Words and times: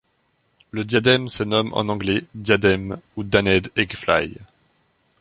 Le 0.71 0.83
Diadème 0.83 1.29
se 1.29 1.43
nomme 1.43 1.71
en 1.73 1.87
anglais 1.87 2.23
Diadem 2.33 2.97
ou 3.17 3.23
Danaid 3.23 3.69
Eggfly. 3.75 4.39